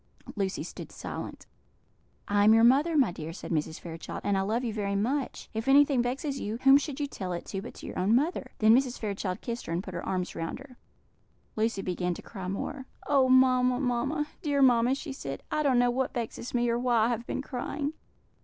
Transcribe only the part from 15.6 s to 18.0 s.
don't know what vexes me, or why I have been crying."